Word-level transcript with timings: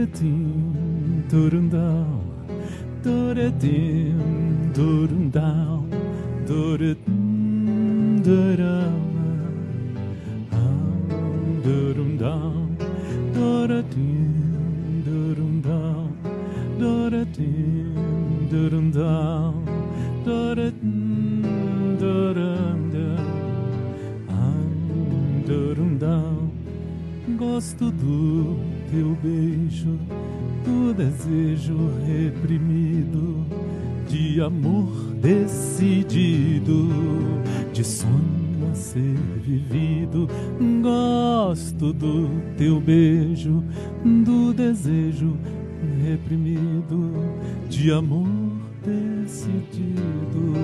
Doretim, 0.00 1.28
Durundal, 1.28 2.24
Doretim, 3.04 4.72
Durundal, 4.72 5.84
Doretim, 6.46 8.22
Durama, 8.24 8.80
Durundal, 11.62 12.66
Doretim, 13.34 15.04
Durundal, 15.04 16.08
Doretim, 16.78 17.92
Durundal, 18.50 19.54
Doretim, 20.24 21.42
Durundal, 22.00 23.20
Durundal, 25.44 26.50
gosto 27.36 27.90
do 27.90 28.69
teu 28.90 29.16
beijo, 29.22 29.98
do 30.64 30.92
desejo 30.92 31.76
reprimido, 32.06 33.46
de 34.08 34.40
amor 34.40 34.90
decidido, 35.20 36.88
de 37.72 37.84
sonho 37.84 38.70
a 38.70 38.74
ser 38.74 39.16
vivido. 39.44 40.28
Gosto 40.82 41.92
do 41.92 42.28
teu 42.56 42.80
beijo, 42.80 43.62
do 44.04 44.52
desejo 44.52 45.36
reprimido, 46.04 47.12
de 47.68 47.92
amor 47.92 48.26
decidido, 48.84 50.54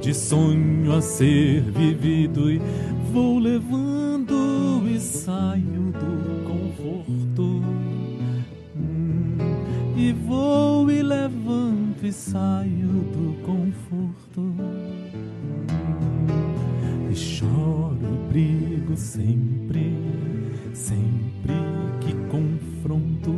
de 0.00 0.12
sonho 0.12 0.92
a 0.92 1.00
ser 1.00 1.62
vivido 1.62 2.50
e 2.50 2.60
vou 3.12 3.38
levando 3.38 4.82
e 4.88 4.98
saio 4.98 5.92
do 5.92 6.23
e 12.06 12.12
saio 12.12 12.88
do 12.88 13.34
conforto. 13.42 14.54
E 17.10 17.14
choro 17.14 17.98
e 18.02 18.28
brigo 18.28 18.96
sempre, 18.96 19.94
sempre 20.74 21.54
que 22.00 22.12
confronto. 22.28 23.34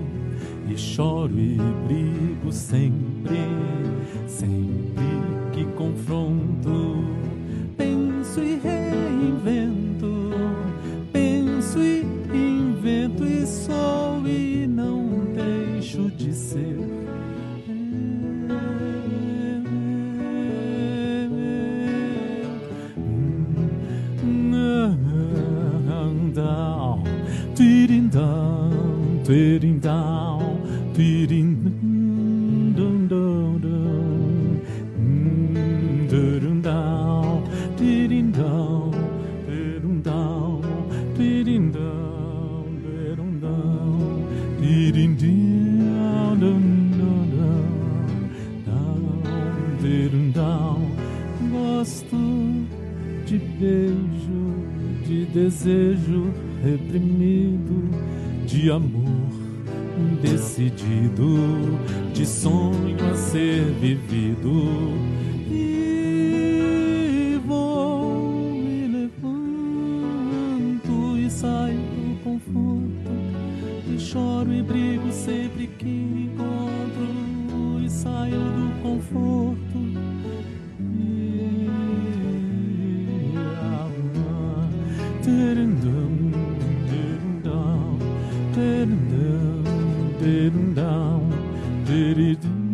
E 0.68 0.76
choro 0.76 1.38
e 1.38 1.56
brigo 1.86 2.52
sempre, 2.52 3.38
sempre 4.26 5.04
que 5.52 5.64
confronto. 5.76 6.75
Tweeting 29.26 29.80
down, 29.80 30.62
tweeting 30.94 31.50
dun 32.76 33.08
dun. 33.08 33.60
Dun, 33.60 34.62
mm, 34.96 36.08
dun 36.08 36.62
down, 36.62 37.42
tweeting 37.76 38.30
down, 38.30 38.92
tweeting 39.44 40.02
down, 40.04 40.62
tweeting 41.16 41.72
down, 41.72 42.78
tweeting 42.84 43.40
down, 43.40 44.22
tweeting 44.60 45.18
down, 45.18 46.38
dun 46.38 46.64
dun 46.94 47.26
down, 48.64 49.22
down, 49.90 50.32
down. 50.32 50.86
Gosto 51.50 52.22
de 53.26 53.38
beijo, 53.58 54.42
de 55.04 55.26
desejo 55.34 56.30
reprimido, 56.62 57.76
de 58.46 58.70
amor 58.70 59.28
decidido, 60.22 61.76
de 62.14 62.24
sonho 62.24 62.96
a 63.10 63.14
ser 63.14 63.64
vivido. 63.80 64.92
E 65.50 67.40
vou 67.44 68.54
me 68.54 68.86
levanto 68.86 69.28
e 71.18 71.28
saio 71.28 71.80
do 71.80 72.16
conforto, 72.22 73.10
e 73.92 73.98
choro 73.98 74.52
e 74.52 74.62
brigo 74.62 75.10
sempre 75.10 75.66
que 75.66 75.88
encontro, 75.88 77.84
e 77.84 77.90
saio 77.90 78.38
do 78.38 78.80
conforto. 78.82 79.56
didn't 88.56 89.10
down, 89.10 90.18
didn't 90.18 90.74
down. 90.74 92.65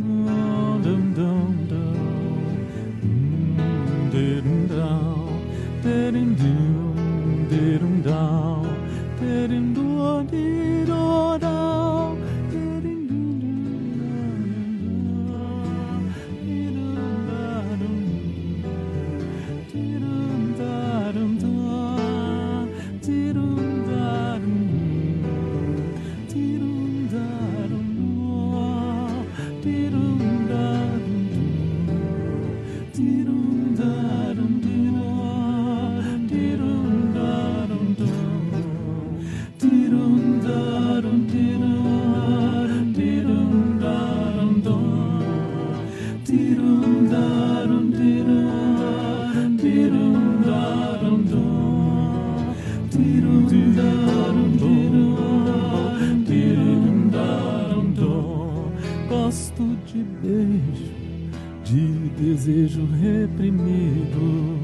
De 61.72 62.10
desejo 62.22 62.86
reprimido, 63.01 64.59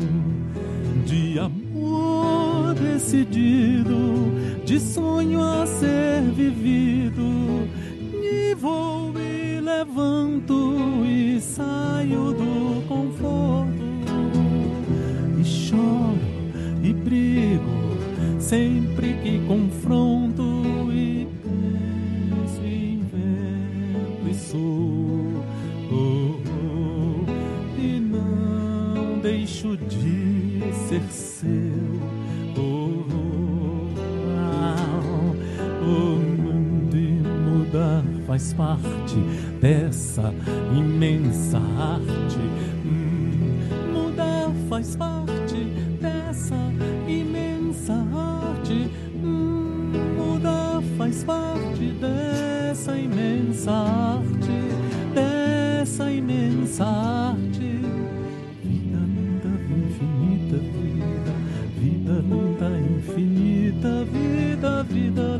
de 1.06 1.38
amor 1.38 2.74
decidido, 2.74 4.30
de 4.66 4.78
sonho 4.78 5.42
a 5.42 5.66
ser 5.66 6.20
vivido. 6.36 7.66
E 8.22 8.54
vou 8.54 9.14
e 9.18 9.58
levanto 9.58 10.76
e 11.06 11.40
saio 11.40 12.34
do 12.34 12.86
conforto 12.86 13.47
de 30.08 30.72
ser 30.88 31.02
seu 31.10 31.50
oh, 32.56 33.04
oh, 34.36 35.84
o 35.84 36.18
mundo 36.18 36.96
e 36.96 37.22
mudar 37.22 38.02
faz 38.26 38.52
parte 38.54 39.16
dessa 39.60 40.34
imensa 40.76 41.58
arte. 41.58 42.38
Hum, 42.84 43.60
mudar 43.92 44.50
faz 44.68 44.96
parte 44.96 45.64
dessa 46.00 46.56
imensa 47.06 47.94
arte. 47.94 48.90
Hum, 49.22 49.92
mudar 50.16 50.82
faz 50.96 51.24
parte 51.24 51.92
dessa 52.00 52.96
imensa 52.96 53.72
arte 53.72 53.97
vida 63.78 64.04
vida 64.04 64.82
vida 64.82 65.37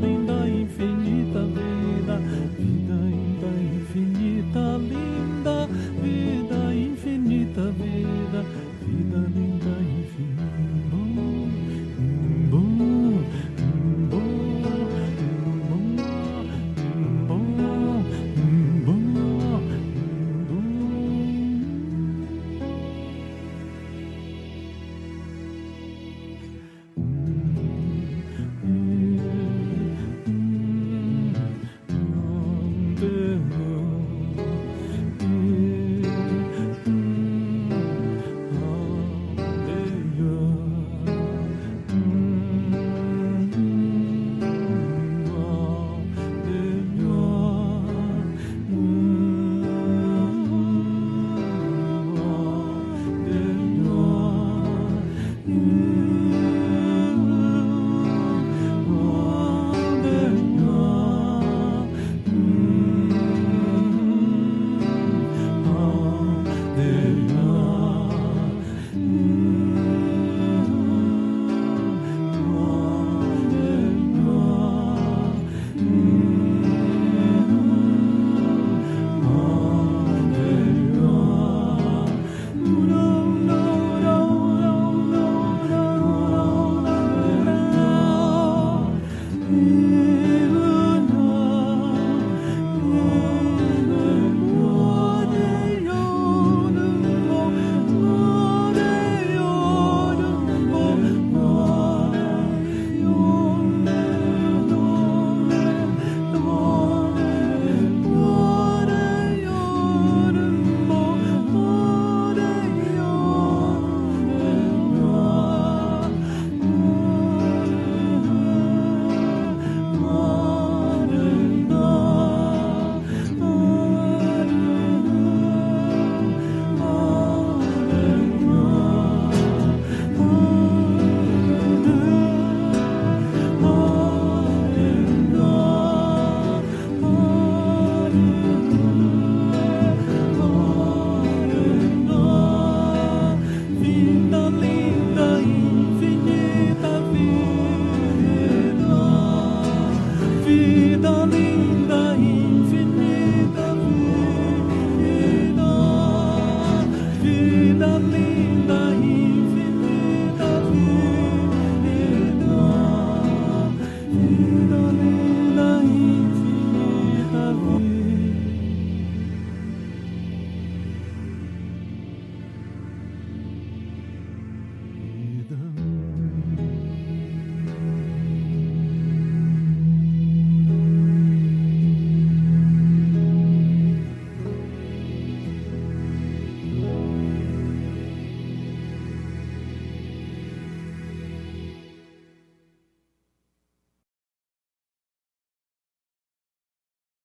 그대를 164.39 165.55
나이 165.57 166.48